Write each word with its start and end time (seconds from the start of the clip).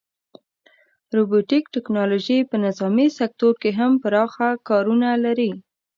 روبوټیک 1.15 1.63
ټیکنالوژي 1.73 2.39
په 2.49 2.55
نظامي 2.65 3.07
سکتور 3.19 3.53
کې 3.61 3.69
هم 3.79 3.91
پراخه 4.03 4.49
کارونه 4.69 5.09
لري. 5.25 5.51